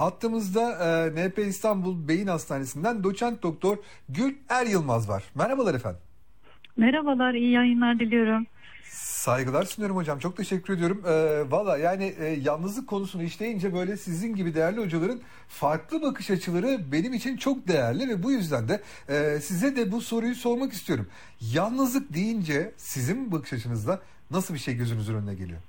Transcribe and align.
Hattımızda 0.00 0.70
e, 1.16 1.28
NP 1.28 1.38
İstanbul 1.38 2.08
Beyin 2.08 2.26
Hastanesi'nden 2.26 3.04
doçent 3.04 3.42
doktor 3.42 3.76
Gül 4.08 4.34
Er 4.48 4.66
Yılmaz 4.66 5.08
var. 5.08 5.24
Merhabalar 5.34 5.74
efendim. 5.74 6.00
Merhabalar, 6.76 7.34
iyi 7.34 7.50
yayınlar 7.50 7.98
diliyorum. 8.00 8.46
Saygılar 8.90 9.64
sunuyorum 9.64 9.96
hocam. 9.96 10.18
Çok 10.18 10.36
teşekkür 10.36 10.74
ediyorum. 10.74 11.02
Ee, 11.06 11.50
Valla 11.50 11.78
yani 11.78 12.14
e, 12.20 12.24
yalnızlık 12.26 12.88
konusunu 12.88 13.22
işleyince 13.22 13.74
böyle 13.74 13.96
sizin 13.96 14.34
gibi 14.34 14.54
değerli 14.54 14.80
hocaların 14.80 15.20
farklı 15.48 16.02
bakış 16.02 16.30
açıları 16.30 16.80
benim 16.92 17.12
için 17.12 17.36
çok 17.36 17.68
değerli 17.68 18.08
ve 18.08 18.22
bu 18.22 18.32
yüzden 18.32 18.68
de 18.68 18.82
e, 19.08 19.40
size 19.40 19.76
de 19.76 19.92
bu 19.92 20.00
soruyu 20.00 20.34
sormak 20.34 20.72
istiyorum. 20.72 21.06
Yalnızlık 21.40 22.14
deyince 22.14 22.72
sizin 22.76 23.32
bakış 23.32 23.52
açınızda 23.52 24.00
nasıl 24.30 24.54
bir 24.54 24.58
şey 24.58 24.76
gözünüzün 24.76 25.14
önüne 25.14 25.34
geliyor? 25.34 25.60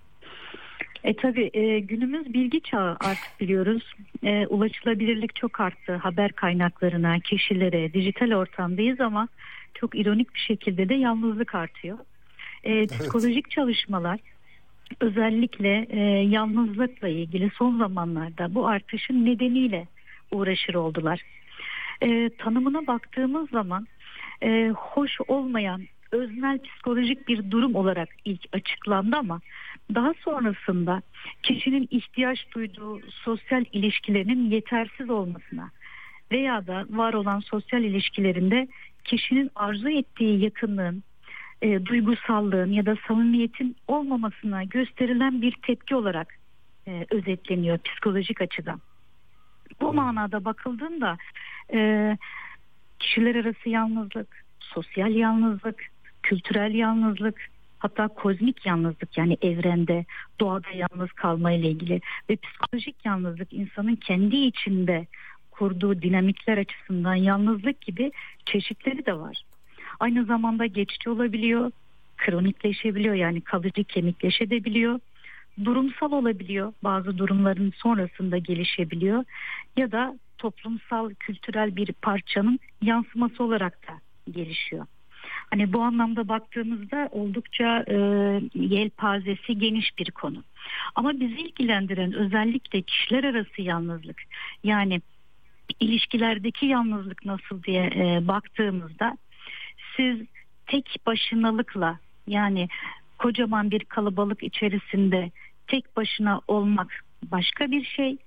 E 1.04 1.14
tabi 1.14 1.50
e, 1.54 1.80
günümüz 1.80 2.34
bilgi 2.34 2.62
çağı 2.62 2.98
artık 3.00 3.40
biliyoruz. 3.40 3.94
E, 4.24 4.48
ulaşılabilirlik 4.48 5.36
çok 5.36 5.60
arttı. 5.60 5.96
Haber 5.96 6.32
kaynaklarına, 6.32 7.20
kişilere, 7.20 7.94
dijital 7.94 8.32
ortamdayız 8.32 9.02
ama 9.02 9.28
çok 9.74 9.96
ironik 9.96 10.34
bir 10.34 10.40
şekilde 10.40 10.90
de 10.90 10.94
yalnızlık 10.94 11.56
artıyor. 11.56 11.98
E, 12.64 12.88
psikolojik 12.88 13.52
çalışmalar 13.52 14.20
özellikle 15.00 15.88
e, 15.90 16.00
yalnızlıkla 16.24 17.08
ilgili 17.08 17.52
son 17.58 17.78
zamanlarda 17.78 18.56
bu 18.56 18.68
artışın 18.68 19.26
nedeniyle 19.26 19.88
uğraşır 20.32 20.74
oldular. 20.74 21.22
E, 22.02 22.30
tanımına 22.38 22.88
baktığımız 22.88 23.50
zaman 23.50 23.88
e, 24.44 24.70
hoş 24.70 25.18
olmayan 25.28 25.82
öznel 26.12 26.60
psikolojik 26.60 27.28
bir 27.28 27.52
durum 27.52 27.76
olarak 27.76 28.10
ilk 28.26 28.42
açıklandı 28.54 29.16
ama 29.16 29.42
daha 29.96 30.14
sonrasında 30.14 31.02
kişinin 31.44 31.88
ihtiyaç 31.92 32.40
duyduğu 32.56 33.00
sosyal 33.10 33.66
ilişkilerinin 33.74 34.50
yetersiz 34.50 35.10
olmasına 35.10 35.72
veya 36.32 36.68
da 36.68 36.86
var 36.90 37.14
olan 37.14 37.40
sosyal 37.40 37.84
ilişkilerinde 37.84 38.68
kişinin 39.04 39.52
arzu 39.56 39.90
ettiği 39.90 40.44
yakınlığın, 40.44 41.04
e, 41.62 41.86
duygusallığın 41.86 42.72
ya 42.72 42.86
da 42.86 42.96
samimiyetin 43.08 43.76
olmamasına 43.88 44.64
gösterilen 44.64 45.42
bir 45.42 45.56
tepki 45.68 45.96
olarak 45.96 46.36
e, 46.88 47.06
özetleniyor 47.10 47.78
psikolojik 47.78 48.42
açıdan. 48.42 48.82
Bu 49.82 49.94
manada 49.94 50.46
bakıldığında 50.46 51.18
e, 51.74 52.18
kişiler 53.00 53.36
arası 53.36 53.70
yalnızlık, 53.70 54.46
sosyal 54.60 55.12
yalnızlık, 55.12 55.84
kültürel 56.24 56.74
yalnızlık, 56.74 57.51
hatta 57.82 58.08
kozmik 58.08 58.66
yalnızlık 58.66 59.18
yani 59.18 59.38
evrende, 59.42 60.06
doğada 60.40 60.70
yalnız 60.70 61.12
kalma 61.12 61.52
ile 61.52 61.70
ilgili 61.70 62.02
ve 62.30 62.36
psikolojik 62.36 62.96
yalnızlık 63.06 63.54
insanın 63.54 63.96
kendi 63.96 64.36
içinde 64.36 65.08
kurduğu 65.52 66.02
dinamikler 66.02 66.58
açısından 66.58 67.16
yalnızlık 67.16 67.82
gibi 67.82 68.12
çeşitleri 68.46 69.06
de 69.06 69.14
var. 69.14 69.44
Aynı 70.00 70.26
zamanda 70.26 70.66
geçici 70.66 71.10
olabiliyor, 71.10 71.72
kronikleşebiliyor 72.18 73.16
yani 73.16 73.42
kalıcı 73.42 73.84
kemikleşebiliyor, 73.84 75.00
durumsal 75.64 76.12
olabiliyor, 76.12 76.74
bazı 76.84 77.18
durumların 77.18 77.74
sonrasında 77.76 78.38
gelişebiliyor 78.38 79.24
ya 79.78 79.92
da 79.92 80.20
toplumsal 80.38 81.14
kültürel 81.14 81.76
bir 81.76 81.94
parçanın 81.94 82.60
yansıması 82.82 83.44
olarak 83.44 83.88
da 83.88 83.94
gelişiyor. 84.32 84.86
Hani 85.52 85.74
bu 85.74 85.82
anlamda 85.82 86.28
baktığımızda 86.28 87.10
oldukça 87.12 87.86
e, 87.88 87.96
yelpazesi 88.54 89.58
geniş 89.58 89.98
bir 89.98 90.12
konu. 90.12 90.44
Ama 90.96 91.20
bizi 91.20 91.42
ilgilendiren 91.42 92.14
özellikle 92.14 92.82
kişiler 92.82 93.24
arası 93.24 93.62
yalnızlık 93.62 94.22
yani 94.64 95.02
ilişkilerdeki 95.80 96.66
yalnızlık 96.66 97.26
nasıl 97.26 97.64
diye 97.64 97.92
e, 97.96 98.28
baktığımızda 98.28 99.18
siz 99.98 100.18
tek 100.66 100.98
başınalıkla 101.06 102.00
yani 102.28 102.68
kocaman 103.18 103.72
bir 103.72 103.86
kalabalık 103.86 104.44
içerisinde 104.44 105.32
tek 105.68 105.98
başına 105.98 106.42
olmak 106.48 107.04
başka 107.24 107.72
bir 107.72 107.86
şey 107.86 108.18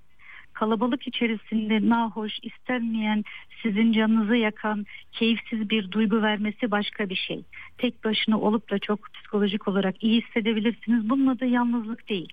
kalabalık 0.53 1.07
içerisinde 1.07 1.89
nahoş, 1.89 2.33
istenmeyen, 2.43 3.25
sizin 3.65 3.93
canınızı 3.93 4.37
yakan, 4.37 4.87
keyifsiz 5.13 5.71
bir 5.71 5.91
duygu 5.91 6.23
vermesi 6.23 6.71
başka 6.71 7.09
bir 7.09 7.17
şey. 7.17 7.45
Tek 7.79 8.05
başına 8.05 8.41
olup 8.41 8.71
da 8.71 8.79
çok 8.79 9.15
psikolojik 9.15 9.69
olarak 9.69 10.05
iyi 10.05 10.23
hissedebilirsiniz. 10.23 11.11
Bunun 11.11 11.27
adı 11.27 11.47
yalnızlık 11.47 12.09
değil. 12.09 12.33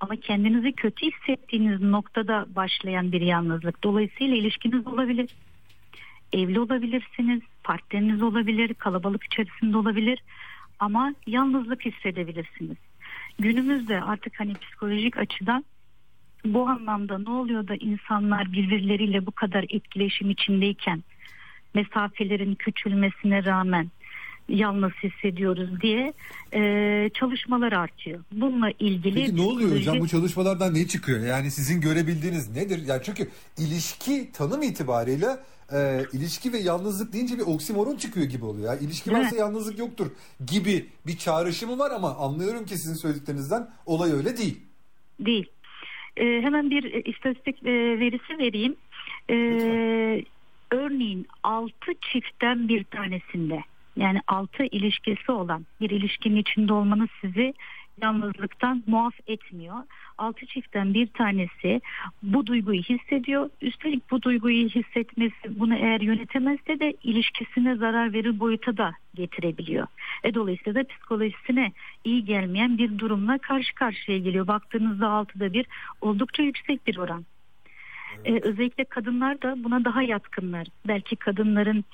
Ama 0.00 0.16
kendinizi 0.16 0.72
kötü 0.72 1.06
hissettiğiniz 1.06 1.80
noktada 1.80 2.46
başlayan 2.56 3.12
bir 3.12 3.20
yalnızlık. 3.20 3.84
Dolayısıyla 3.84 4.36
ilişkiniz 4.36 4.86
olabilir. 4.86 5.30
Evli 6.32 6.60
olabilirsiniz, 6.60 7.40
partneriniz 7.64 8.22
olabilir, 8.22 8.74
kalabalık 8.74 9.24
içerisinde 9.24 9.76
olabilir. 9.76 10.22
Ama 10.78 11.14
yalnızlık 11.26 11.84
hissedebilirsiniz. 11.84 12.76
Günümüzde 13.38 14.02
artık 14.02 14.40
hani 14.40 14.54
psikolojik 14.54 15.16
açıdan 15.16 15.64
bu 16.44 16.68
anlamda 16.68 17.18
ne 17.18 17.30
oluyor 17.30 17.68
da 17.68 17.74
insanlar 17.74 18.52
birbirleriyle 18.52 19.26
bu 19.26 19.30
kadar 19.30 19.64
etkileşim 19.68 20.30
içindeyken 20.30 21.02
mesafelerin 21.74 22.54
küçülmesine 22.54 23.44
rağmen 23.44 23.90
yalnız 24.48 24.92
hissediyoruz 24.92 25.80
diye 25.80 26.12
e, 26.54 27.10
çalışmalar 27.14 27.72
artıyor. 27.72 28.24
Bununla 28.32 28.70
ilgili 28.70 29.14
Peki 29.14 29.36
ne 29.36 29.42
oluyor 29.42 29.76
hocam 29.76 30.00
bu 30.00 30.08
çalışmalardan 30.08 30.74
ne 30.74 30.86
çıkıyor? 30.86 31.26
Yani 31.26 31.50
sizin 31.50 31.80
görebildiğiniz 31.80 32.50
nedir? 32.50 32.86
Yani 32.86 33.00
çünkü 33.04 33.28
ilişki 33.58 34.32
tanım 34.32 34.62
itibariyle 34.62 35.26
e, 35.72 36.04
ilişki 36.12 36.52
ve 36.52 36.58
yalnızlık 36.58 37.12
deyince 37.12 37.38
bir 37.38 37.42
oksimoron 37.42 37.96
çıkıyor 37.96 38.26
gibi 38.26 38.44
oluyor. 38.44 38.66
Yani 38.72 38.84
ilişki 38.84 39.12
varsa 39.12 39.28
evet. 39.28 39.38
yalnızlık 39.38 39.78
yoktur 39.78 40.06
gibi 40.46 40.86
bir 41.06 41.18
çağrışımı 41.18 41.78
var 41.78 41.90
ama 41.90 42.16
anlıyorum 42.16 42.66
ki 42.66 42.78
sizin 42.78 42.94
söylediklerinizden 42.94 43.70
olay 43.86 44.12
öyle 44.12 44.36
değil. 44.36 44.60
Değil. 45.20 45.46
E, 46.16 46.24
hemen 46.24 46.70
bir 46.70 46.84
e, 46.84 47.00
istatistik 47.00 47.66
e, 47.66 48.00
verisi 48.00 48.38
vereyim. 48.38 48.76
E, 49.30 49.34
örneğin 50.70 51.26
6 51.42 51.72
çiftten 52.00 52.68
bir 52.68 52.84
tanesinde 52.84 53.64
yani 53.96 54.20
6 54.26 54.64
ilişkisi 54.64 55.32
olan 55.32 55.66
bir 55.80 55.90
ilişkinin 55.90 56.36
içinde 56.36 56.72
olmanız 56.72 57.08
sizi 57.20 57.54
yalnızlıktan 58.02 58.82
muaf 58.86 59.14
etmiyor. 59.26 59.76
Altı 60.18 60.46
çiftten 60.46 60.94
bir 60.94 61.06
tanesi 61.06 61.80
bu 62.22 62.46
duyguyu 62.46 62.82
hissediyor. 62.82 63.50
Üstelik 63.60 64.10
bu 64.10 64.22
duyguyu 64.22 64.68
hissetmesi 64.68 65.60
bunu 65.60 65.74
eğer 65.74 66.00
yönetemezse 66.00 66.80
de 66.80 66.94
ilişkisine 67.04 67.76
zarar 67.76 68.12
verir 68.12 68.40
boyuta 68.40 68.76
da 68.76 68.92
getirebiliyor. 69.14 69.86
E 70.24 70.34
dolayısıyla 70.34 70.74
da 70.74 70.88
psikolojisine 70.88 71.72
iyi 72.04 72.24
gelmeyen 72.24 72.78
bir 72.78 72.98
durumla 72.98 73.38
karşı 73.38 73.74
karşıya 73.74 74.18
geliyor. 74.18 74.46
Baktığınızda 74.46 75.08
altıda 75.08 75.52
bir 75.52 75.66
oldukça 76.00 76.42
yüksek 76.42 76.86
bir 76.86 76.96
oran. 76.96 77.24
Ee, 78.24 78.40
özellikle 78.42 78.84
kadınlar 78.84 79.42
da 79.42 79.64
buna 79.64 79.84
daha 79.84 80.02
yatkınlar. 80.02 80.66
Belki 80.88 81.16
kadınların 81.16 81.84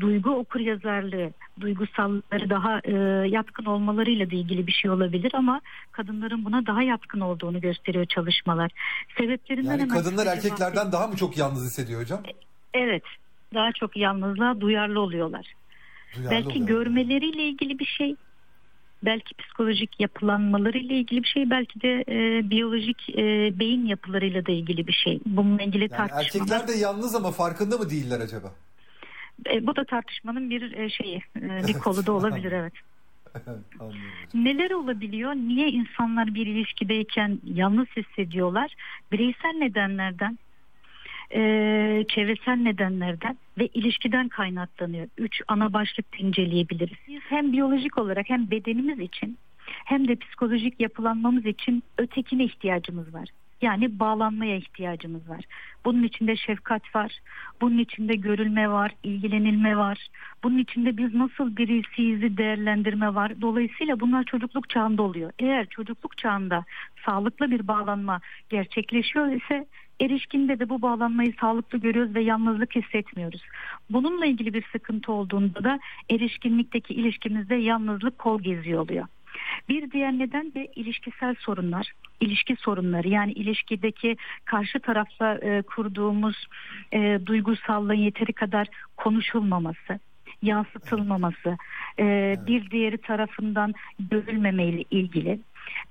duygu 0.00 0.30
okur 0.30 0.60
yazarlığı, 0.60 1.30
duygusalları 1.60 2.50
daha 2.50 2.80
e, 2.84 2.92
yatkın 3.28 3.64
olmalarıyla 3.64 4.30
da 4.30 4.34
ilgili 4.36 4.66
bir 4.66 4.72
şey 4.72 4.90
olabilir 4.90 5.32
ama 5.34 5.60
kadınların 5.92 6.44
buna 6.44 6.66
daha 6.66 6.82
yatkın 6.82 7.20
olduğunu 7.20 7.60
gösteriyor 7.60 8.06
çalışmalar. 8.06 8.70
Sebeplerinden 9.18 9.78
yani 9.78 9.88
kadınlar 9.88 10.26
erkeklerden 10.26 10.60
bahsedeyim. 10.60 10.92
daha 10.92 11.06
mı 11.06 11.16
çok 11.16 11.38
yalnız 11.38 11.64
hissediyor 11.64 12.00
hocam? 12.00 12.20
E, 12.24 12.32
evet. 12.74 13.02
Daha 13.54 13.72
çok 13.72 13.96
yalnızlığa 13.96 14.60
duyarlı 14.60 15.00
oluyorlar. 15.00 15.54
Duyarlı 16.16 16.30
Belki 16.30 16.48
oluyor. 16.48 16.66
görmeleriyle 16.66 17.42
ilgili 17.42 17.78
bir 17.78 17.84
şey, 17.98 18.16
belki 19.02 19.34
psikolojik 19.34 20.00
yapılanmalarıyla 20.00 20.94
ilgili 20.94 21.22
bir 21.22 21.28
şey 21.28 21.50
belki 21.50 21.80
de 21.80 22.04
e, 22.08 22.50
biyolojik 22.50 23.10
e, 23.10 23.58
beyin 23.58 23.86
yapılarıyla 23.86 24.46
da 24.46 24.52
ilgili 24.52 24.86
bir 24.86 24.92
şey. 24.92 25.20
Bununla 25.26 25.62
ilgili 25.62 25.82
yani 25.82 25.96
tartışmalar. 25.96 26.24
Erkekler 26.24 26.68
de 26.68 26.72
yalnız 26.72 27.14
ama 27.14 27.30
farkında 27.30 27.78
mı 27.78 27.90
değiller 27.90 28.20
acaba? 28.20 28.52
E, 29.46 29.66
bu 29.66 29.76
da 29.76 29.84
tartışmanın 29.84 30.50
bir 30.50 30.72
e, 30.72 30.90
şeyi, 30.90 31.22
e, 31.36 31.66
bir 31.68 31.72
kolu 31.72 32.06
da 32.06 32.12
olabilir 32.12 32.52
evet. 32.52 32.72
Neler 34.34 34.70
olabiliyor? 34.70 35.34
Niye 35.34 35.68
insanlar 35.68 36.34
bir 36.34 36.46
ilişkideyken 36.46 37.38
yalnız 37.44 37.86
hissediyorlar? 37.96 38.74
Bireysel 39.12 39.58
nedenlerden, 39.58 40.38
e, 41.34 41.40
çevresel 42.08 42.56
nedenlerden 42.56 43.38
ve 43.58 43.66
ilişkiden 43.66 44.28
kaynaklanıyor. 44.28 45.08
Üç 45.18 45.42
ana 45.48 45.72
başlık 45.72 46.20
inceleyebiliriz. 46.20 46.96
Biz 47.08 47.20
hem 47.28 47.52
biyolojik 47.52 47.98
olarak 47.98 48.30
hem 48.30 48.50
bedenimiz 48.50 49.00
için 49.00 49.38
hem 49.64 50.08
de 50.08 50.16
psikolojik 50.16 50.80
yapılanmamız 50.80 51.46
için 51.46 51.82
ötekine 51.98 52.44
ihtiyacımız 52.44 53.14
var. 53.14 53.28
Yani 53.62 53.98
bağlanmaya 53.98 54.56
ihtiyacımız 54.56 55.28
var. 55.28 55.44
Bunun 55.84 56.02
içinde 56.02 56.36
şefkat 56.36 56.94
var, 56.94 57.18
bunun 57.60 57.78
içinde 57.78 58.14
görülme 58.14 58.70
var, 58.70 58.92
ilgilenilme 59.02 59.76
var. 59.76 60.08
Bunun 60.44 60.58
içinde 60.58 60.96
biz 60.96 61.14
nasıl 61.14 61.56
birisiyizi 61.56 62.36
değerlendirme 62.36 63.14
var. 63.14 63.40
Dolayısıyla 63.40 64.00
bunlar 64.00 64.24
çocukluk 64.24 64.68
çağında 64.68 65.02
oluyor. 65.02 65.32
Eğer 65.38 65.66
çocukluk 65.66 66.18
çağında 66.18 66.64
sağlıklı 67.06 67.50
bir 67.50 67.68
bağlanma 67.68 68.20
gerçekleşiyor 68.48 69.28
ise 69.28 69.66
Erişkinde 70.00 70.58
de 70.58 70.68
bu 70.68 70.82
bağlanmayı 70.82 71.34
sağlıklı 71.40 71.78
görüyoruz 71.78 72.14
ve 72.14 72.22
yalnızlık 72.22 72.76
hissetmiyoruz. 72.76 73.42
Bununla 73.90 74.26
ilgili 74.26 74.54
bir 74.54 74.64
sıkıntı 74.72 75.12
olduğunda 75.12 75.64
da 75.64 75.78
erişkinlikteki 76.10 76.94
ilişkimizde 76.94 77.54
yalnızlık 77.54 78.18
kol 78.18 78.42
geziyor 78.42 78.80
oluyor. 78.82 79.06
Bir 79.68 79.90
diğer 79.90 80.12
neden 80.12 80.54
de 80.54 80.66
ilişkisel 80.76 81.34
sorunlar, 81.38 81.92
ilişki 82.20 82.56
sorunları 82.56 83.08
yani 83.08 83.32
ilişkideki 83.32 84.16
karşı 84.44 84.80
tarafla 84.80 85.34
e, 85.34 85.62
kurduğumuz 85.62 86.46
e, 86.92 87.20
duygusallığın 87.26 87.94
yeteri 87.94 88.32
kadar 88.32 88.68
konuşulmaması, 88.96 89.98
yansıtılmaması, 90.42 91.56
e, 91.98 92.36
bir 92.46 92.70
diğeri 92.70 92.98
tarafından 92.98 93.74
görülmemeyle 93.98 94.84
ilgili. 94.90 95.40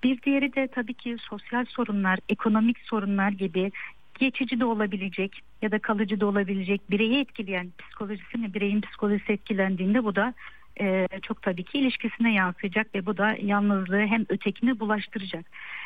Bir 0.04 0.22
diğeri 0.22 0.56
de 0.56 0.68
tabii 0.68 0.94
ki 0.94 1.16
sosyal 1.20 1.66
sorunlar, 1.66 2.20
ekonomik 2.30 2.78
sorunlar 2.80 3.30
gibi 3.30 3.72
geçici 4.20 4.60
de 4.60 4.66
olabilecek 4.66 5.42
ya 5.62 5.72
da 5.72 5.80
kalıcı 5.80 6.20
da 6.20 6.26
olabilecek 6.26 6.92
bireyi 6.92 7.20
etkileyen 7.20 7.72
psikolojisini 7.80 8.54
bireyin 8.54 8.82
psikolojisi 8.82 9.32
etkilendiğinde 9.32 10.04
bu 10.04 10.16
da 10.16 10.34
e, 10.80 11.08
çok 11.22 11.42
tabii 11.42 11.64
ki 11.64 11.80
ilişkisine 11.80 12.34
yansıyacak 12.34 12.96
ve 12.96 13.06
bu 13.06 13.18
da 13.18 13.36
yalnızlığı 13.42 14.06
hem 14.06 14.26
ötekine 14.30 14.80
bulaştıracak. 14.80 15.46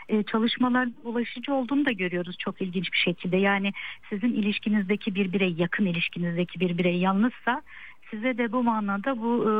E, 0.09 0.23
çalışmalar 0.23 0.89
bulaşıcı 1.03 1.53
olduğunu 1.53 1.85
da 1.85 1.91
görüyoruz 1.91 2.35
çok 2.39 2.61
ilginç 2.61 2.91
bir 2.93 2.97
şekilde. 2.97 3.37
Yani 3.37 3.71
sizin 4.09 4.33
ilişkinizdeki 4.33 5.15
bir 5.15 5.33
birey 5.33 5.53
yakın 5.57 5.85
ilişkinizdeki 5.85 6.59
bir 6.59 6.77
birey 6.77 6.97
yalnızsa 6.97 7.61
size 8.11 8.37
de 8.37 8.51
bu 8.51 8.63
manada 8.63 9.21
bu 9.21 9.43
e, 9.43 9.51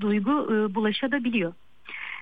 duygu 0.00 0.54
e, 0.54 0.74
bulaşabiliyor. 0.74 1.52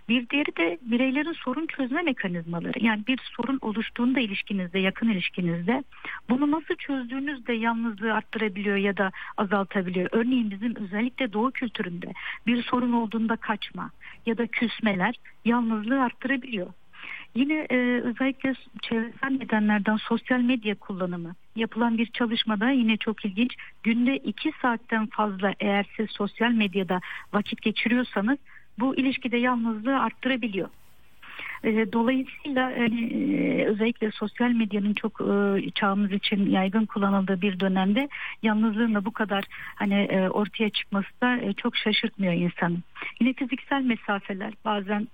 Bir 0.09 0.29
diğeri 0.29 0.57
de 0.57 0.79
bireylerin 0.83 1.33
sorun 1.33 1.67
çözme 1.67 2.03
mekanizmaları. 2.03 2.85
Yani 2.85 3.07
bir 3.07 3.21
sorun 3.37 3.59
oluştuğunda 3.61 4.21
ilişkinizde, 4.21 4.79
yakın 4.79 5.09
ilişkinizde 5.09 5.85
bunu 6.31 6.51
nasıl 6.51 6.75
çözdüğünüz 6.75 7.47
de 7.47 7.53
yalnızlığı 7.53 8.15
arttırabiliyor 8.15 8.77
ya 8.77 8.97
da 8.97 9.11
azaltabiliyor. 9.37 10.09
Örneğin 10.13 10.51
bizim 10.51 10.77
özellikle 10.77 11.33
doğu 11.33 11.51
kültüründe 11.51 12.13
bir 12.47 12.63
sorun 12.63 12.93
olduğunda 12.93 13.37
kaçma 13.37 13.91
ya 14.27 14.39
da 14.39 14.47
küsmeler 14.47 15.15
yalnızlığı 15.45 16.03
arttırabiliyor. 16.03 16.67
Yine 17.35 17.67
e, 17.71 17.77
özellikle 18.01 18.55
çevresel 18.83 19.31
nedenlerden 19.31 19.97
sosyal 19.97 20.41
medya 20.41 20.75
kullanımı 20.75 21.35
yapılan 21.57 21.99
bir 21.99 22.07
çalışmada 22.07 22.71
yine 22.71 22.97
çok 22.97 23.25
ilginç. 23.25 23.57
Günde 23.83 24.17
iki 24.17 24.53
saatten 24.63 25.07
fazla 25.07 25.55
eğer 25.61 25.87
siz 25.97 26.11
sosyal 26.11 26.51
medyada 26.51 27.01
vakit 27.33 27.63
geçiriyorsanız 27.63 28.39
bu 28.79 28.97
ilişkide 28.97 29.37
yalnızlığı 29.37 29.99
arttırabiliyor. 30.01 30.69
E, 31.65 31.93
dolayısıyla 31.93 32.65
hani, 32.79 33.65
özellikle 33.67 34.11
sosyal 34.11 34.51
medyanın 34.51 34.95
çok 34.95 35.21
e, 35.21 35.71
çağımız 35.71 36.13
için 36.13 36.51
yaygın 36.51 36.87
kullanıldığı 36.87 37.43
bir 37.43 37.61
dönemde 37.61 38.09
yalnızlığın 38.43 38.95
da 38.95 39.05
bu 39.05 39.11
kadar 39.11 39.45
hani 39.75 40.29
ortaya 40.31 40.71
çıkması 40.71 41.09
da 41.23 41.53
çok 41.53 41.77
şaşırtmıyor 41.77 42.33
insanı. 42.33 42.77
Yine 43.21 43.33
fiziksel 43.33 43.83
mesafeler 43.83 44.53
bazen 44.65 45.09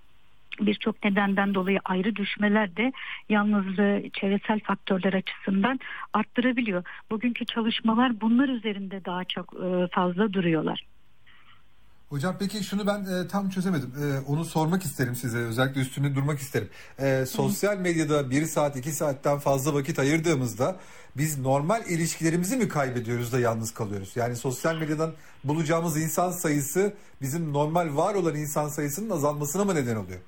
birçok 0.60 1.04
nedenden 1.04 1.54
dolayı 1.54 1.80
ayrı 1.84 2.16
düşmeler 2.16 2.76
de 2.76 2.92
yalnızlığı 3.28 4.02
çevresel 4.12 4.60
faktörler 4.60 5.12
açısından 5.12 5.80
arttırabiliyor. 6.12 6.84
Bugünkü 7.10 7.44
çalışmalar 7.44 8.20
bunlar 8.20 8.48
üzerinde 8.48 9.04
daha 9.04 9.24
çok 9.24 9.54
fazla 9.90 10.32
duruyorlar. 10.32 10.84
Hocam 12.10 12.36
peki 12.38 12.64
şunu 12.64 12.86
ben 12.86 13.04
e, 13.04 13.28
tam 13.28 13.50
çözemedim. 13.50 13.92
E, 14.02 14.30
onu 14.30 14.44
sormak 14.44 14.82
isterim 14.82 15.14
size. 15.14 15.38
Özellikle 15.38 15.80
üstünde 15.80 16.14
durmak 16.14 16.38
isterim. 16.38 16.68
E, 16.98 17.26
sosyal 17.26 17.78
medyada 17.78 18.30
bir 18.30 18.42
saat 18.42 18.76
iki 18.76 18.92
saatten 18.92 19.38
fazla 19.38 19.74
vakit 19.74 19.98
ayırdığımızda 19.98 20.76
biz 21.16 21.38
normal 21.40 21.86
ilişkilerimizi 21.86 22.56
mi 22.56 22.68
kaybediyoruz 22.68 23.32
da 23.32 23.40
yalnız 23.40 23.74
kalıyoruz? 23.74 24.16
Yani 24.16 24.36
sosyal 24.36 24.76
medyadan 24.76 25.12
bulacağımız 25.44 26.02
insan 26.02 26.30
sayısı 26.30 26.94
bizim 27.22 27.52
normal 27.52 27.96
var 27.96 28.14
olan 28.14 28.34
insan 28.34 28.68
sayısının 28.68 29.10
azalmasına 29.10 29.64
mı 29.64 29.74
neden 29.74 29.96
oluyor? 29.96 30.20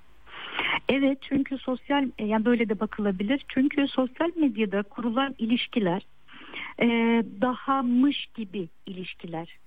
Evet 0.88 1.19
çünkü 1.23 1.59
sosyal 1.59 2.09
yani 2.19 2.44
böyle 2.44 2.69
de 2.69 2.81
bakılabilir. 2.81 3.44
Çünkü 3.49 3.88
sosyal 3.88 4.31
medyada 4.37 4.82
kurulan 4.82 5.35
ilişkiler 5.38 6.06
e, 6.79 6.87
daha 7.41 7.82
mış 7.82 8.27
gibi 8.35 8.69
ilişkiler. 8.87 9.60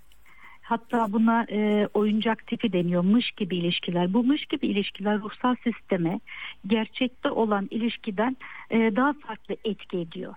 Hatta 0.73 1.13
buna 1.13 1.45
e, 1.51 1.87
oyuncak 1.93 2.47
tipi 2.47 2.73
deniyormuş 2.73 3.31
gibi 3.31 3.57
ilişkiler. 3.57 4.13
Bu 4.13 4.23
mış 4.23 4.45
gibi 4.45 4.67
ilişkiler 4.67 5.19
ruhsal 5.19 5.55
sisteme 5.63 6.19
gerçekte 6.67 7.29
olan 7.29 7.67
ilişkiden 7.71 8.37
e, 8.69 8.95
daha 8.95 9.13
farklı 9.13 9.55
etki 9.65 9.97
ediyor. 9.97 10.35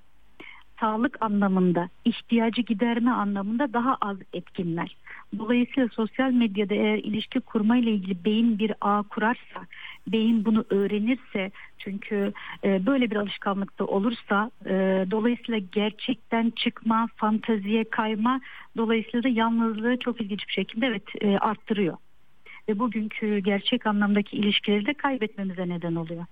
Sağlık 0.81 1.17
anlamında, 1.20 1.88
ihtiyacı 2.05 2.62
giderme 2.62 3.11
anlamında 3.11 3.73
daha 3.73 3.96
az 4.00 4.17
etkinler. 4.32 4.96
Dolayısıyla 5.38 5.88
sosyal 5.88 6.31
medyada 6.31 6.75
eğer 6.75 6.99
ilişki 6.99 7.40
kurma 7.40 7.76
ile 7.76 7.90
ilgili 7.90 8.25
beyin 8.25 8.58
bir 8.58 8.73
ağ 8.81 9.02
kurarsa, 9.02 9.67
beyin 10.06 10.44
bunu 10.44 10.64
öğrenirse 10.70 11.50
çünkü 11.78 12.32
e, 12.64 12.87
böyle 12.87 13.11
bir 13.11 13.17
alışkanlıkta 13.17 13.84
olursa 13.84 14.50
e, 14.67 15.06
dolayısıyla 15.11 15.61
gerçekten 15.73 16.50
çıkma, 16.50 17.08
fanteziye 17.17 17.84
kayma 17.84 18.40
dolayısıyla 18.76 19.23
da 19.23 19.28
yalnızlığı 19.28 19.96
çok 19.96 20.20
ilginç 20.20 20.49
bir 20.49 20.52
şekilde 20.52 20.87
evet 20.87 21.02
e, 21.20 21.38
arttırıyor. 21.38 21.96
Ve 22.69 22.78
bugünkü 22.78 23.38
gerçek 23.38 23.87
anlamdaki 23.87 24.37
ilişkileri 24.37 24.87
de 24.87 24.94
kaybetmemize 24.94 25.69
neden 25.69 25.94
oluyor. 25.94 26.26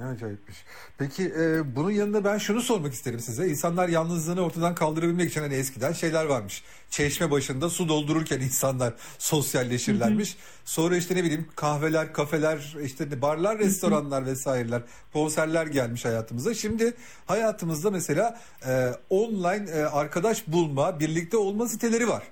Ne 0.00 0.06
acayipmiş. 0.06 0.56
Peki 0.98 1.32
e, 1.38 1.76
bunun 1.76 1.90
yanında 1.90 2.24
ben 2.24 2.38
şunu 2.38 2.62
sormak 2.62 2.92
isterim 2.92 3.20
size. 3.20 3.48
İnsanlar 3.48 3.88
yalnızlığını 3.88 4.40
ortadan 4.40 4.74
kaldırabilmek 4.74 5.30
için 5.30 5.40
hani 5.40 5.54
eskiden 5.54 5.92
şeyler 5.92 6.24
varmış. 6.24 6.62
Çeşme 6.90 7.30
başında 7.30 7.70
su 7.70 7.88
doldururken 7.88 8.40
insanlar 8.40 8.94
sosyalleşirlermiş. 9.18 10.34
Hı 10.34 10.38
hı. 10.38 10.42
Sonra 10.64 10.96
işte 10.96 11.16
ne 11.16 11.24
bileyim 11.24 11.46
kahveler, 11.56 12.12
kafeler, 12.12 12.76
işte 12.84 13.22
barlar, 13.22 13.58
restoranlar 13.58 14.26
vesaireler, 14.26 14.82
konserler 15.12 15.66
gelmiş 15.66 16.04
hayatımıza. 16.04 16.54
Şimdi 16.54 16.94
hayatımızda 17.26 17.90
mesela 17.90 18.40
e, 18.66 18.90
online 19.10 19.70
e, 19.70 19.82
arkadaş 19.82 20.48
bulma, 20.48 21.00
birlikte 21.00 21.36
olma 21.36 21.68
siteleri 21.68 22.08
var. 22.08 22.22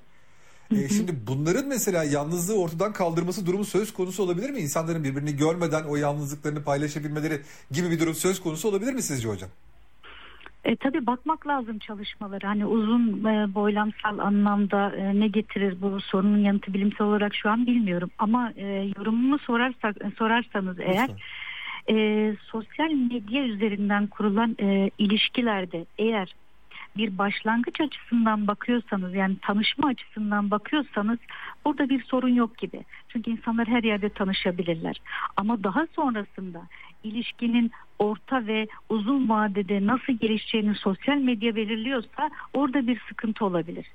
E, 0.72 0.88
şimdi 0.88 1.12
bunların 1.26 1.68
mesela 1.68 2.04
yalnızlığı 2.04 2.60
ortadan 2.60 2.92
kaldırması 2.92 3.46
durumu 3.46 3.64
söz 3.64 3.92
konusu 3.92 4.22
olabilir 4.22 4.50
mi? 4.50 4.58
İnsanların 4.58 5.04
birbirini 5.04 5.36
görmeden 5.36 5.84
o 5.84 5.96
yalnızlıklarını 5.96 6.62
paylaşabilmeleri 6.62 7.40
gibi 7.70 7.90
bir 7.90 8.00
durum 8.00 8.14
söz 8.14 8.40
konusu 8.40 8.68
olabilir 8.68 8.92
mi 8.92 9.02
sizce 9.02 9.28
hocam? 9.28 9.50
E, 10.64 10.76
tabii 10.76 11.06
bakmak 11.06 11.46
lazım 11.46 11.78
çalışmaları. 11.78 12.46
Hani 12.46 12.66
uzun 12.66 13.24
e, 13.24 13.54
boylamsal 13.54 14.18
anlamda 14.18 14.96
e, 14.96 15.20
ne 15.20 15.28
getirir 15.28 15.82
bu 15.82 16.00
sorunun 16.00 16.38
yanıtı 16.38 16.74
bilimsel 16.74 17.06
olarak 17.06 17.34
şu 17.34 17.50
an 17.50 17.66
bilmiyorum. 17.66 18.10
Ama 18.18 18.52
e, 18.56 18.92
yorumumu 18.98 19.38
sorarsak 19.38 19.96
sorarsanız 20.18 20.76
eğer 20.80 21.10
e, 21.90 22.36
sosyal 22.46 22.90
medya 22.90 23.44
üzerinden 23.44 24.06
kurulan 24.06 24.56
e, 24.60 24.90
ilişkilerde 24.98 25.86
eğer 25.98 26.34
bir 26.96 27.18
başlangıç 27.18 27.80
açısından 27.80 28.46
bakıyorsanız 28.46 29.14
yani 29.14 29.36
tanışma 29.42 29.88
açısından 29.88 30.50
bakıyorsanız 30.50 31.18
burada 31.64 31.88
bir 31.88 32.02
sorun 32.02 32.34
yok 32.34 32.58
gibi. 32.58 32.84
Çünkü 33.08 33.30
insanlar 33.30 33.68
her 33.68 33.82
yerde 33.82 34.08
tanışabilirler. 34.08 35.00
Ama 35.36 35.64
daha 35.64 35.86
sonrasında 35.96 36.62
ilişkinin 37.04 37.70
orta 37.98 38.46
ve 38.46 38.66
uzun 38.88 39.28
vadede 39.28 39.86
nasıl 39.86 40.12
gelişeceğini 40.12 40.74
sosyal 40.74 41.16
medya 41.16 41.56
belirliyorsa 41.56 42.30
orada 42.52 42.86
bir 42.86 43.00
sıkıntı 43.08 43.44
olabilir. 43.44 43.86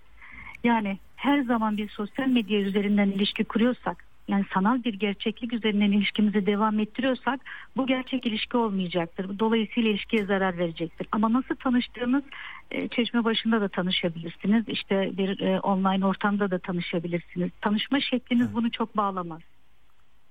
Yani 0.64 0.98
her 1.16 1.42
zaman 1.42 1.78
bir 1.78 1.90
sosyal 1.90 2.28
medya 2.28 2.60
üzerinden 2.60 3.08
ilişki 3.08 3.44
kuruyorsak 3.44 4.12
yani 4.27 4.46
sanal 4.53 4.84
bir 4.84 4.94
gerçeklik 4.94 5.53
üzerinden 5.53 5.92
ilişkimizi 5.92 6.46
devam 6.46 6.80
ettiriyorsak 6.80 7.39
bu 7.77 7.88
gerçek 7.88 8.25
ilişki 8.25 8.58
olmayacaktır. 8.58 9.39
Dolayısıyla 9.39 9.89
ilişkiye 9.89 10.25
zarar 10.25 10.58
verecektir. 10.58 11.08
Ama 11.12 11.34
nasıl 11.34 11.56
tanıştığınız 11.56 12.24
e, 12.72 12.88
çeşme 12.88 13.24
başında 13.24 13.62
da 13.62 13.68
tanışabilirsiniz. 13.68 14.63
İşte 14.68 15.18
bir 15.18 15.39
e, 15.39 15.60
online 15.60 16.06
ortamda 16.06 16.51
da 16.51 16.60
tanışabilirsiniz. 16.60 17.51
Tanışma 17.62 18.00
şekliniz 18.00 18.46
evet. 18.46 18.56
bunu 18.56 18.72
çok 18.72 18.98
bağlamaz. 18.98 19.42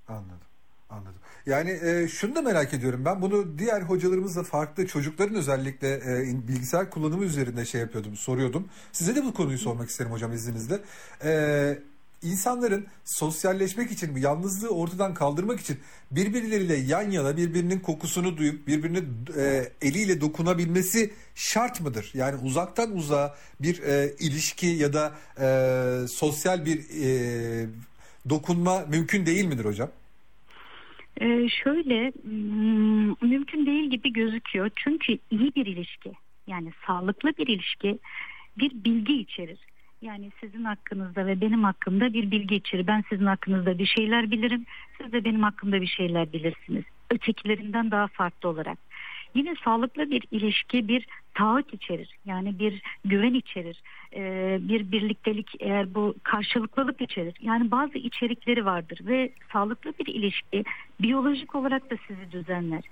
Anladım. 0.08 0.52
Anladım. 0.90 1.20
Yani 1.46 1.70
e, 1.70 2.08
şunu 2.08 2.34
da 2.34 2.42
merak 2.42 2.74
ediyorum 2.74 3.04
ben 3.04 3.22
bunu 3.22 3.58
diğer 3.58 3.82
hocalarımızla 3.82 4.42
farklı 4.42 4.86
çocukların 4.86 5.36
özellikle 5.36 5.94
e, 5.94 6.48
bilgisayar 6.48 6.90
kullanımı 6.90 7.24
üzerinde 7.24 7.64
şey 7.64 7.80
yapıyordum 7.80 8.16
soruyordum. 8.16 8.68
Size 8.92 9.16
de 9.16 9.24
bu 9.24 9.34
konuyu 9.34 9.58
sormak 9.58 9.88
isterim 9.88 10.12
hocam 10.12 10.32
izninizle. 10.32 10.80
E, 11.24 11.32
insanların 12.22 12.86
sosyalleşmek 13.04 13.90
için, 13.90 14.16
yalnızlığı 14.16 14.68
ortadan 14.68 15.14
kaldırmak 15.14 15.60
için 15.60 15.78
birbirleriyle 16.10 16.76
yan 16.76 17.10
yana 17.10 17.36
birbirinin 17.36 17.80
kokusunu 17.80 18.36
duyup 18.36 18.66
birbirini 18.66 19.02
e, 19.36 19.72
eliyle 19.82 20.20
dokunabilmesi 20.20 21.12
şart 21.34 21.80
mıdır? 21.80 22.10
Yani 22.14 22.40
uzaktan 22.44 22.96
uzağa 22.96 23.34
bir 23.60 23.82
e, 23.82 24.12
ilişki 24.20 24.66
ya 24.66 24.92
da 24.92 25.14
e, 25.40 26.08
sosyal 26.08 26.66
bir 26.66 26.78
e, 26.78 27.66
dokunma 28.28 28.84
mümkün 28.88 29.26
değil 29.26 29.44
midir 29.44 29.64
hocam? 29.64 29.90
Ee, 31.20 31.48
şöyle 31.48 32.12
hmm, 32.22 33.30
mümkün 33.30 33.66
değil 33.66 33.90
gibi 33.90 34.12
gözüküyor. 34.12 34.70
Çünkü 34.76 35.18
iyi 35.30 35.54
bir 35.54 35.66
ilişki 35.66 36.12
yani 36.46 36.72
sağlıklı 36.86 37.32
bir 37.38 37.46
ilişki 37.46 37.98
bir 38.58 38.84
bilgi 38.84 39.20
içerir. 39.20 39.58
Yani 40.02 40.30
sizin 40.40 40.64
hakkınızda 40.64 41.26
ve 41.26 41.40
benim 41.40 41.64
hakkımda 41.64 42.12
bir 42.12 42.30
bilgi 42.30 42.54
içerir. 42.56 42.86
Ben 42.86 43.04
sizin 43.08 43.26
hakkınızda 43.26 43.78
bir 43.78 43.86
şeyler 43.86 44.30
bilirim. 44.30 44.66
Siz 44.98 45.12
de 45.12 45.24
benim 45.24 45.42
hakkımda 45.42 45.80
bir 45.80 45.86
şeyler 45.86 46.32
bilirsiniz. 46.32 46.84
Ötekilerinden 47.10 47.90
daha 47.90 48.06
farklı 48.06 48.48
olarak. 48.48 48.78
Yine 49.34 49.54
sağlıklı 49.64 50.10
bir 50.10 50.24
ilişki 50.30 50.88
bir 50.88 51.06
taahhüt 51.34 51.74
içerir. 51.74 52.10
Yani 52.24 52.58
bir 52.58 52.82
güven 53.04 53.34
içerir. 53.34 53.82
Ee, 54.14 54.58
bir 54.60 54.92
birliktelik 54.92 55.50
eğer 55.60 55.94
bu 55.94 56.14
karşılıklılık 56.22 57.00
içerir. 57.00 57.34
Yani 57.40 57.70
bazı 57.70 57.98
içerikleri 57.98 58.64
vardır 58.64 59.00
ve 59.06 59.32
sağlıklı 59.52 59.92
bir 59.98 60.14
ilişki 60.14 60.64
biyolojik 61.00 61.54
olarak 61.54 61.90
da 61.90 61.94
sizi 62.08 62.32
düzenler. 62.32 62.82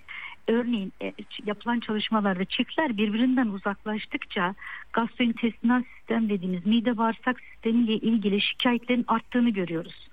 Örneğin 0.48 0.92
e, 1.02 1.12
yapılan 1.46 1.80
çalışmalarda 1.80 2.44
çiftler 2.44 2.96
birbirinden 2.96 3.46
uzaklaştıkça 3.46 4.54
gastrointestinal 4.92 5.82
sistem 5.82 6.28
dediğimiz 6.28 6.66
mide 6.66 6.96
bağırsak 6.96 7.40
sistemiyle 7.40 7.92
ilgili 7.92 8.40
şikayetlerin 8.40 9.04
arttığını 9.08 9.50
görüyoruz. 9.50 10.08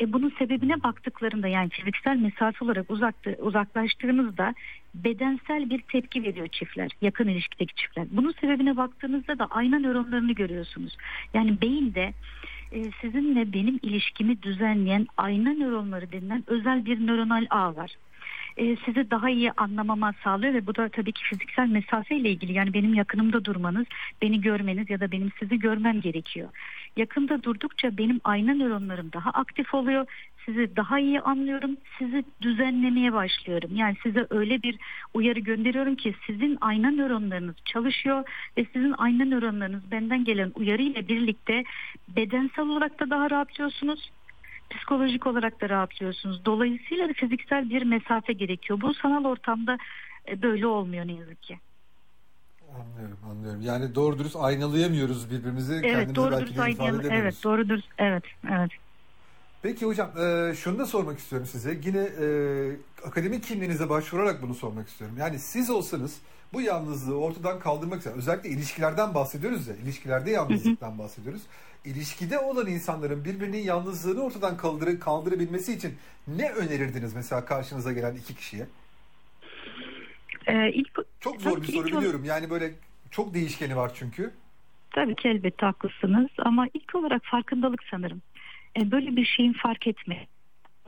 E 0.00 0.12
bunun 0.12 0.32
sebebine 0.38 0.82
baktıklarında 0.82 1.48
yani 1.48 1.68
fiziksel 1.68 2.16
mesafe 2.16 2.64
olarak 2.64 2.90
uzaktı, 2.90 3.36
uzaklaştığınızda 3.40 4.54
bedensel 4.94 5.70
bir 5.70 5.80
tepki 5.80 6.22
veriyor 6.22 6.46
çiftler, 6.46 6.90
yakın 7.02 7.28
ilişkideki 7.28 7.74
çiftler. 7.74 8.06
Bunun 8.10 8.32
sebebine 8.40 8.76
baktığınızda 8.76 9.38
da 9.38 9.46
ayna 9.46 9.78
nöronlarını 9.78 10.32
görüyorsunuz. 10.32 10.96
Yani 11.34 11.60
beyinde 11.60 12.12
e, 12.72 12.90
sizinle 13.00 13.52
benim 13.52 13.78
ilişkimi 13.82 14.42
düzenleyen 14.42 15.06
ayna 15.16 15.52
nöronları 15.52 16.12
denilen 16.12 16.44
özel 16.46 16.84
bir 16.84 17.06
nöronal 17.06 17.46
ağ 17.50 17.76
var 17.76 17.96
e, 18.56 18.76
sizi 18.76 19.10
daha 19.10 19.30
iyi 19.30 19.52
anlamama 19.52 20.14
sağlıyor 20.24 20.54
ve 20.54 20.66
bu 20.66 20.74
da 20.74 20.88
tabii 20.88 21.12
ki 21.12 21.24
fiziksel 21.24 21.68
mesafe 21.68 22.16
ile 22.16 22.30
ilgili 22.30 22.52
yani 22.52 22.74
benim 22.74 22.94
yakınımda 22.94 23.44
durmanız, 23.44 23.86
beni 24.22 24.40
görmeniz 24.40 24.90
ya 24.90 25.00
da 25.00 25.12
benim 25.12 25.30
sizi 25.40 25.58
görmem 25.58 26.00
gerekiyor. 26.00 26.48
Yakında 26.96 27.42
durdukça 27.42 27.98
benim 27.98 28.20
ayna 28.24 28.54
nöronlarım 28.54 29.12
daha 29.12 29.30
aktif 29.30 29.74
oluyor. 29.74 30.06
Sizi 30.46 30.76
daha 30.76 30.98
iyi 30.98 31.20
anlıyorum. 31.20 31.76
Sizi 31.98 32.24
düzenlemeye 32.42 33.12
başlıyorum. 33.12 33.70
Yani 33.74 33.96
size 34.02 34.26
öyle 34.30 34.62
bir 34.62 34.78
uyarı 35.14 35.40
gönderiyorum 35.40 35.94
ki 35.94 36.14
sizin 36.26 36.58
ayna 36.60 36.90
nöronlarınız 36.90 37.56
çalışıyor 37.64 38.24
ve 38.56 38.66
sizin 38.72 38.94
ayna 38.98 39.24
nöronlarınız 39.24 39.90
benden 39.90 40.24
gelen 40.24 40.52
uyarı 40.54 40.82
ile 40.82 41.08
birlikte 41.08 41.64
bedensel 42.16 42.64
olarak 42.64 43.00
da 43.00 43.10
daha 43.10 43.30
rahatlıyorsunuz 43.30 44.10
psikolojik 44.76 45.26
olarak 45.26 45.60
da 45.60 45.68
rahatlıyorsunuz. 45.68 46.44
Dolayısıyla 46.44 47.08
da 47.08 47.12
fiziksel 47.12 47.70
bir 47.70 47.82
mesafe 47.82 48.32
gerekiyor. 48.32 48.80
Bu 48.80 48.94
sanal 48.94 49.24
ortamda 49.24 49.78
e, 50.28 50.42
böyle 50.42 50.66
olmuyor 50.66 51.06
ne 51.06 51.12
yazık 51.12 51.42
ki. 51.42 51.58
Anlıyorum, 52.80 53.18
anlıyorum. 53.30 53.60
Yani 53.62 53.94
doğru 53.94 54.18
dürüst 54.18 54.36
aynalayamıyoruz 54.36 55.30
birbirimizi. 55.30 55.72
Evet, 55.74 55.82
Kendimizi 55.82 56.14
doğru 56.16 56.40
dürüst 56.40 56.58
aynalayamıyoruz. 56.58 57.10
Evet, 57.10 57.34
doğru 57.44 57.68
dürüst, 57.68 57.88
evet, 57.98 58.24
evet. 58.50 58.70
Peki 59.62 59.86
hocam, 59.86 60.10
e, 60.18 60.54
şunu 60.54 60.78
da 60.78 60.86
sormak 60.86 61.18
istiyorum 61.18 61.46
size. 61.46 61.80
Yine 61.84 61.98
e, 61.98 62.26
akademik 63.08 63.44
kimliğinize 63.44 63.88
başvurarak 63.88 64.42
bunu 64.42 64.54
sormak 64.54 64.88
istiyorum. 64.88 65.16
Yani 65.18 65.38
siz 65.38 65.70
olsanız 65.70 66.20
bu 66.52 66.60
yalnızlığı 66.60 67.18
ortadan 67.18 67.60
kaldırmak 67.60 68.00
için, 68.00 68.10
özellikle 68.10 68.48
ilişkilerden 68.48 69.14
bahsediyoruz 69.14 69.68
ya, 69.68 69.74
ilişkilerde 69.76 70.30
yalnızlıktan 70.30 70.98
bahsediyoruz 70.98 71.42
ilişkide 71.84 72.38
olan 72.38 72.66
insanların 72.66 73.24
birbirinin 73.24 73.58
yalnızlığını 73.58 74.22
ortadan 74.22 74.56
kaldır 74.56 75.00
kaldırabilmesi 75.00 75.72
için 75.72 75.94
ne 76.28 76.50
önerirdiniz 76.50 77.14
mesela 77.14 77.44
karşınıza 77.44 77.92
gelen 77.92 78.14
iki 78.14 78.34
kişiye? 78.36 78.66
Ee, 80.46 80.72
ilk, 80.72 80.88
çok 81.20 81.40
zor 81.40 81.62
bir 81.62 81.72
soru 81.72 81.86
biliyorum. 81.86 82.24
Yani 82.24 82.50
böyle 82.50 82.72
çok 83.10 83.34
değişkeni 83.34 83.76
var 83.76 83.92
çünkü. 83.94 84.30
Tabii 84.90 85.14
ki 85.14 85.28
elbette 85.28 85.66
haklısınız 85.66 86.30
ama 86.38 86.66
ilk 86.74 86.94
olarak 86.94 87.22
farkındalık 87.24 87.82
sanırım. 87.90 88.22
Yani 88.76 88.90
böyle 88.90 89.16
bir 89.16 89.24
şeyin 89.24 89.52
fark 89.52 89.86
etme 89.86 90.26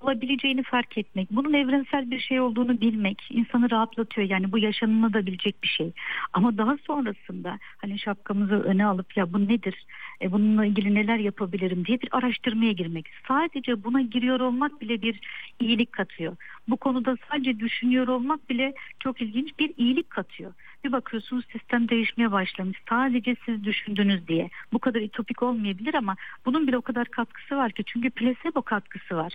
olabileceğini 0.04 0.62
fark 0.62 0.98
etmek, 0.98 1.30
bunun 1.30 1.52
evrensel 1.52 2.10
bir 2.10 2.18
şey 2.18 2.40
olduğunu 2.40 2.80
bilmek 2.80 3.22
insanı 3.30 3.70
rahatlatıyor. 3.70 4.28
Yani 4.28 4.52
bu 4.52 4.58
yaşanılabilecek 4.58 5.62
bir 5.62 5.68
şey. 5.68 5.92
Ama 6.32 6.58
daha 6.58 6.76
sonrasında 6.86 7.58
hani 7.78 7.98
şapkamızı 7.98 8.54
öne 8.54 8.86
alıp 8.86 9.16
ya 9.16 9.32
bu 9.32 9.48
nedir, 9.48 9.86
e, 10.22 10.32
bununla 10.32 10.66
ilgili 10.66 10.94
neler 10.94 11.18
yapabilirim 11.18 11.84
diye 11.84 12.00
bir 12.00 12.08
araştırmaya 12.12 12.72
girmek. 12.72 13.08
Sadece 13.28 13.84
buna 13.84 14.00
giriyor 14.00 14.40
olmak 14.40 14.80
bile 14.80 15.02
bir 15.02 15.20
iyilik 15.60 15.92
katıyor. 15.92 16.36
Bu 16.68 16.76
konuda 16.76 17.16
sadece 17.30 17.60
düşünüyor 17.60 18.08
olmak 18.08 18.50
bile 18.50 18.74
çok 19.00 19.22
ilginç 19.22 19.58
bir 19.58 19.72
iyilik 19.76 20.10
katıyor. 20.10 20.52
Bir 20.84 20.92
bakıyorsunuz 20.92 21.44
sistem 21.52 21.88
değişmeye 21.88 22.32
başlamış. 22.32 22.78
Sadece 22.88 23.36
siz 23.46 23.64
düşündünüz 23.64 24.28
diye. 24.28 24.50
Bu 24.72 24.78
kadar 24.78 25.00
itopik 25.00 25.42
olmayabilir 25.42 25.94
ama 25.94 26.16
bunun 26.46 26.66
bile 26.66 26.76
o 26.76 26.82
kadar 26.82 27.08
katkısı 27.08 27.56
var 27.56 27.72
ki. 27.72 27.84
Çünkü 27.86 28.10
plasebo 28.10 28.62
katkısı 28.62 29.16
var. 29.16 29.32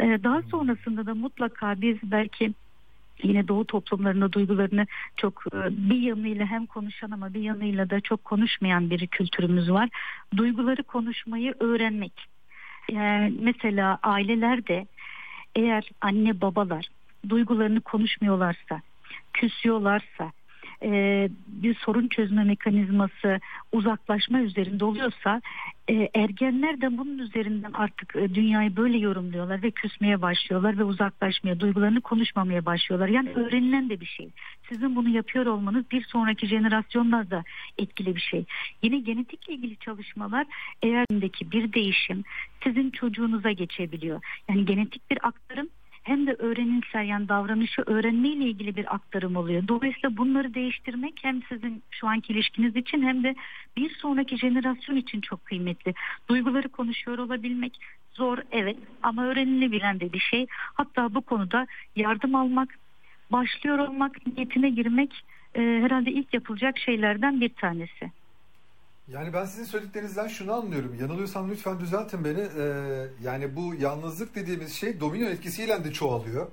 Ee, 0.00 0.20
daha 0.24 0.42
sonrasında 0.42 1.06
da 1.06 1.14
mutlaka 1.14 1.80
biz 1.80 1.96
belki 2.02 2.54
yine 3.22 3.48
doğu 3.48 3.64
toplumlarında 3.64 4.32
duygularını 4.32 4.86
çok 5.16 5.44
e, 5.54 5.56
bir 5.90 6.00
yanıyla 6.00 6.46
hem 6.46 6.66
konuşan 6.66 7.10
ama 7.10 7.34
bir 7.34 7.40
yanıyla 7.40 7.90
da 7.90 8.00
çok 8.00 8.24
konuşmayan 8.24 8.90
bir 8.90 9.06
kültürümüz 9.06 9.70
var. 9.70 9.88
Duyguları 10.36 10.82
konuşmayı 10.82 11.54
öğrenmek. 11.60 12.26
Yani 12.90 13.34
mesela 13.40 13.98
ailelerde 14.02 14.86
eğer 15.56 15.90
anne 16.00 16.40
babalar 16.40 16.88
duygularını 17.28 17.80
konuşmuyorlarsa, 17.80 18.82
küsüyorlarsa, 19.32 20.32
e, 20.82 21.28
bir 21.46 21.74
sorun 21.74 22.08
çözme 22.08 22.44
mekanizması 22.44 23.40
uzaklaşma 23.72 24.40
üzerinde 24.40 24.84
oluyorsa 24.84 25.40
e, 25.88 26.08
ergenler 26.14 26.80
de 26.80 26.98
bunun 26.98 27.18
üzerinden 27.18 27.72
artık 27.72 28.16
e, 28.16 28.34
dünyayı 28.34 28.76
böyle 28.76 28.98
yorumluyorlar 28.98 29.62
ve 29.62 29.70
küsmeye 29.70 30.22
başlıyorlar 30.22 30.78
ve 30.78 30.84
uzaklaşmaya, 30.84 31.60
duygularını 31.60 32.00
konuşmamaya 32.00 32.66
başlıyorlar. 32.66 33.08
Yani 33.08 33.30
öğrenilen 33.30 33.90
de 33.90 34.00
bir 34.00 34.06
şey. 34.06 34.30
Sizin 34.68 34.96
bunu 34.96 35.08
yapıyor 35.08 35.46
olmanız 35.46 35.90
bir 35.90 36.04
sonraki 36.04 36.46
jenerasyonlar 36.46 37.30
da 37.30 37.44
etkili 37.78 38.16
bir 38.16 38.20
şey. 38.20 38.44
Yine 38.82 38.98
genetikle 38.98 39.54
ilgili 39.54 39.76
çalışmalar 39.76 40.46
eğer 40.82 41.06
bir 41.52 41.72
değişim 41.72 42.24
sizin 42.64 42.90
çocuğunuza 42.90 43.52
geçebiliyor. 43.52 44.20
Yani 44.48 44.64
genetik 44.64 45.10
bir 45.10 45.18
aktarım 45.26 45.68
hem 46.10 46.26
de 46.26 46.34
öğrenimsel 46.38 47.08
yani 47.08 47.28
davranışı 47.28 47.82
öğrenmeyle 47.86 48.44
ilgili 48.44 48.76
bir 48.76 48.94
aktarım 48.94 49.36
oluyor. 49.36 49.68
Dolayısıyla 49.68 50.16
bunları 50.16 50.54
değiştirmek 50.54 51.14
hem 51.22 51.42
sizin 51.48 51.82
şu 51.90 52.06
anki 52.06 52.32
ilişkiniz 52.32 52.76
için 52.76 53.02
hem 53.02 53.24
de 53.24 53.34
bir 53.76 53.94
sonraki 53.94 54.36
jenerasyon 54.36 54.96
için 54.96 55.20
çok 55.20 55.44
kıymetli. 55.44 55.94
Duyguları 56.28 56.68
konuşuyor 56.68 57.18
olabilmek 57.18 57.80
zor 58.12 58.38
evet 58.52 58.76
ama 59.02 59.24
öğrenilebilen 59.24 60.00
de 60.00 60.12
bir 60.12 60.18
şey. 60.18 60.46
Hatta 60.50 61.14
bu 61.14 61.20
konuda 61.20 61.66
yardım 61.96 62.34
almak, 62.34 62.78
başlıyor 63.32 63.78
olmak, 63.78 64.26
niyetine 64.26 64.70
girmek 64.70 65.24
e, 65.54 65.60
herhalde 65.60 66.10
ilk 66.10 66.34
yapılacak 66.34 66.78
şeylerden 66.78 67.40
bir 67.40 67.48
tanesi. 67.48 68.10
Yani 69.12 69.32
ben 69.32 69.44
sizin 69.44 69.64
söylediklerinizden 69.64 70.28
şunu 70.28 70.52
anlıyorum. 70.52 70.96
Yanılıyorsam 71.00 71.50
lütfen 71.50 71.80
düzeltin 71.80 72.24
beni. 72.24 72.40
Ee, 72.40 73.06
yani 73.24 73.56
bu 73.56 73.74
yalnızlık 73.74 74.34
dediğimiz 74.34 74.72
şey 74.72 75.00
domino 75.00 75.24
etkisiyle 75.24 75.84
de 75.84 75.92
çoğalıyor. 75.92 76.46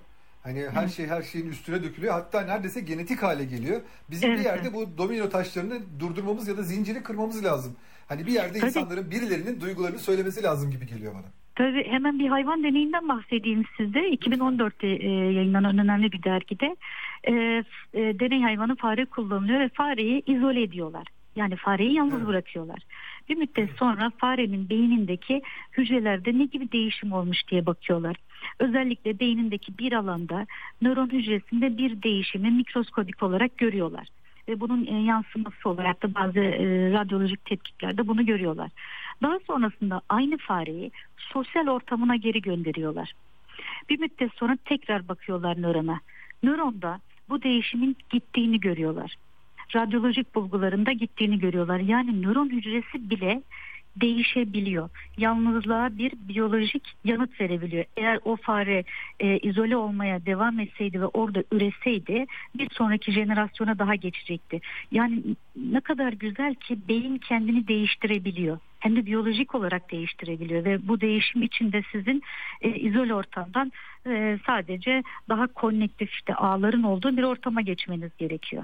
Hani 0.43 0.65
her 0.73 0.87
şey 0.87 1.07
her 1.07 1.21
şeyin 1.21 1.49
üstüne 1.49 1.83
dökülüyor. 1.83 2.13
Hatta 2.13 2.41
neredeyse 2.41 2.81
genetik 2.81 3.23
hale 3.23 3.45
geliyor. 3.45 3.81
Bizim 4.09 4.29
evet. 4.29 4.39
bir 4.39 4.45
yerde 4.45 4.73
bu 4.73 4.97
domino 4.97 5.29
taşlarını 5.29 5.79
durdurmamız 5.99 6.47
ya 6.47 6.57
da 6.57 6.63
zinciri 6.63 7.03
kırmamız 7.03 7.45
lazım. 7.45 7.75
Hani 8.07 8.25
bir 8.25 8.31
yerde 8.31 8.59
Tabii. 8.59 8.67
insanların 8.67 9.11
birilerinin 9.11 9.61
duygularını 9.61 9.99
söylemesi 9.99 10.43
lazım 10.43 10.71
gibi 10.71 10.87
geliyor 10.87 11.13
bana. 11.13 11.25
Tabii 11.55 11.87
hemen 11.87 12.19
bir 12.19 12.27
hayvan 12.27 12.63
deneyinden 12.63 13.09
bahsedeyim 13.09 13.63
size. 13.77 13.99
2014'te 13.99 14.87
e, 14.87 15.09
yayınlanan 15.09 15.77
önemli 15.77 16.11
bir 16.11 16.23
dergide 16.23 16.75
e, 17.23 17.33
e, 17.33 18.19
deney 18.19 18.41
hayvanı 18.41 18.75
fare 18.75 19.05
kullanılıyor 19.05 19.59
ve 19.59 19.69
fareyi 19.69 20.23
izole 20.25 20.63
ediyorlar. 20.63 21.16
Yani 21.37 21.55
fareyi 21.55 21.93
yalnız 21.93 22.13
evet. 22.13 22.27
bırakıyorlar. 22.27 22.79
Bir 23.29 23.35
müddet 23.35 23.69
sonra 23.79 24.11
farenin 24.17 24.69
beynindeki 24.69 25.41
hücrelerde 25.77 26.37
ne 26.37 26.45
gibi 26.45 26.71
değişim 26.71 27.13
olmuş 27.13 27.47
diye 27.47 27.65
bakıyorlar. 27.65 28.15
Özellikle 28.59 29.19
beynindeki 29.19 29.77
bir 29.77 29.93
alanda 29.93 30.47
nöron 30.81 31.09
hücresinde 31.09 31.77
bir 31.77 32.03
değişimi 32.03 32.51
mikroskobik 32.51 33.23
olarak 33.23 33.57
görüyorlar. 33.57 34.07
Ve 34.47 34.59
bunun 34.59 34.85
e, 34.85 35.01
yansıması 35.01 35.69
olarak 35.69 36.03
da 36.03 36.15
bazı 36.15 36.39
e, 36.39 36.91
radyolojik 36.91 37.45
tetkiklerde 37.45 38.07
bunu 38.07 38.25
görüyorlar. 38.25 38.71
Daha 39.21 39.39
sonrasında 39.47 40.01
aynı 40.09 40.37
fareyi 40.37 40.91
sosyal 41.17 41.67
ortamına 41.67 42.15
geri 42.15 42.41
gönderiyorlar. 42.41 43.13
Bir 43.89 43.99
müddet 43.99 44.33
sonra 44.33 44.57
tekrar 44.65 45.07
bakıyorlar 45.07 45.61
nörona. 45.61 45.99
Nöronda 46.43 46.99
bu 47.29 47.43
değişimin 47.43 47.97
gittiğini 48.09 48.59
görüyorlar 48.59 49.17
radyolojik 49.75 50.35
bulgularında 50.35 50.91
gittiğini 50.91 51.39
görüyorlar. 51.39 51.79
Yani 51.79 52.21
nöron 52.21 52.49
hücresi 52.49 53.09
bile 53.09 53.41
değişebiliyor. 54.01 54.89
Yalnızlığa 55.17 55.97
bir 55.97 56.11
biyolojik 56.11 56.93
yanıt 57.03 57.41
verebiliyor. 57.41 57.85
Eğer 57.97 58.19
o 58.25 58.35
fare 58.35 58.83
e, 59.19 59.37
izole 59.37 59.77
olmaya 59.77 60.25
devam 60.25 60.59
etseydi 60.59 61.01
ve 61.01 61.05
orada 61.05 61.43
üreseydi 61.51 62.25
bir 62.55 62.69
sonraki 62.71 63.11
jenerasyona 63.11 63.79
daha 63.79 63.95
geçecekti. 63.95 64.61
Yani 64.91 65.23
ne 65.55 65.81
kadar 65.81 66.13
güzel 66.13 66.55
ki 66.55 66.77
beyin 66.87 67.17
kendini 67.17 67.67
değiştirebiliyor. 67.67 68.59
Hem 68.79 68.95
de 68.95 69.05
biyolojik 69.05 69.55
olarak 69.55 69.91
değiştirebiliyor 69.91 70.65
ve 70.65 70.87
bu 70.87 71.01
değişim 71.01 71.41
içinde 71.41 71.81
sizin 71.91 72.23
e, 72.61 72.69
izole 72.69 73.13
ortamdan 73.13 73.71
e, 74.07 74.39
sadece 74.45 75.03
daha 75.29 75.47
konnektif 75.47 76.11
işte 76.11 76.35
ağların 76.35 76.83
olduğu 76.83 77.17
bir 77.17 77.23
ortama 77.23 77.61
geçmeniz 77.61 78.11
gerekiyor. 78.17 78.63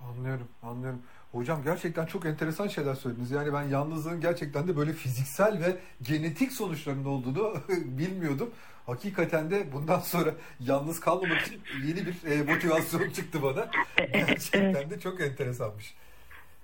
Anlıyorum, 0.00 0.48
anlıyorum. 0.62 1.02
Hocam 1.32 1.62
gerçekten 1.62 2.06
çok 2.06 2.26
enteresan 2.26 2.68
şeyler 2.68 2.94
söylediniz. 2.94 3.30
Yani 3.30 3.52
ben 3.52 3.62
yalnızlığın 3.62 4.20
gerçekten 4.20 4.68
de 4.68 4.76
böyle 4.76 4.92
fiziksel 4.92 5.60
ve 5.60 5.76
genetik 6.02 6.52
sonuçlarının 6.52 7.04
olduğunu 7.04 7.54
bilmiyordum. 7.68 8.50
Hakikaten 8.86 9.50
de 9.50 9.72
bundan 9.72 10.00
sonra 10.00 10.34
yalnız 10.60 11.00
kalmamak 11.00 11.40
için 11.46 11.62
yeni 11.86 12.06
bir 12.06 12.30
e, 12.30 12.42
motivasyon 12.42 13.10
çıktı 13.14 13.42
bana. 13.42 13.70
Gerçekten 14.12 14.90
de 14.90 15.00
çok 15.00 15.20
enteresanmış. 15.20 15.94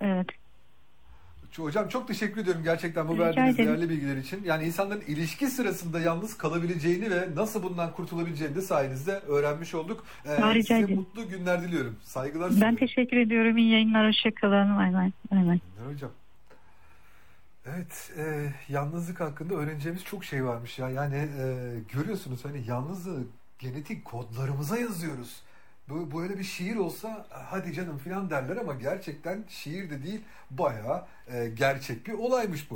Evet. 0.01 0.27
Hocam 1.63 1.87
çok 1.87 2.07
teşekkür 2.07 2.41
ediyorum 2.41 2.63
gerçekten 2.63 3.07
bu 3.07 3.19
verdiğiniz 3.19 3.57
değerli 3.57 3.89
bilgiler 3.89 4.17
için. 4.17 4.43
Yani 4.43 4.65
insanların 4.65 5.01
ilişki 5.01 5.47
sırasında 5.47 5.99
yalnız 5.99 6.37
kalabileceğini 6.37 7.11
ve 7.11 7.35
nasıl 7.35 7.63
bundan 7.63 7.91
kurtulabileceğini 7.91 8.55
de 8.55 8.61
sayenizde 8.61 9.11
öğrenmiş 9.11 9.75
olduk. 9.75 10.03
Ee, 10.25 10.53
size 10.53 10.77
ederim. 10.77 10.95
mutlu 10.95 11.29
günler 11.29 11.61
diliyorum. 11.61 11.95
Saygılar 12.03 12.49
sunuyorum. 12.49 12.71
Ben 12.71 12.75
teşekkür 12.75 13.17
ediyorum. 13.17 13.57
İyi 13.57 13.71
yayınlar. 13.71 14.07
Hoşçakalın. 14.07 14.77
Bay 14.77 14.93
bay. 14.93 15.11
Bay 15.31 15.59
hocam. 15.93 16.11
Evet, 17.65 18.11
e, 18.17 18.53
yalnızlık 18.69 19.19
hakkında 19.19 19.53
öğreneceğimiz 19.53 20.03
çok 20.03 20.25
şey 20.25 20.45
varmış 20.45 20.79
ya. 20.79 20.89
Yani 20.89 21.15
e, 21.15 21.45
görüyorsunuz 21.93 22.45
hani 22.45 22.63
yalnızlığı 22.67 23.23
genetik 23.59 24.05
kodlarımıza 24.05 24.77
yazıyoruz 24.77 25.41
bu 25.89 26.19
böyle 26.21 26.39
bir 26.39 26.43
şiir 26.43 26.75
olsa 26.75 27.27
hadi 27.29 27.73
canım 27.73 27.97
filan 27.97 28.29
derler 28.29 28.57
ama 28.57 28.73
gerçekten 28.73 29.43
şiir 29.49 29.89
de 29.89 30.03
değil 30.03 30.21
bayağı 30.51 31.05
e, 31.27 31.49
gerçek 31.49 32.07
bir 32.07 32.13
olaymış 32.13 32.71
bu. 32.71 32.73